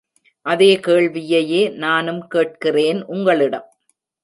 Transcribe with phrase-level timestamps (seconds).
[0.45, 3.67] அதேகேள்வியையே நானும் கேட்கிறேன் உங்களிடம்.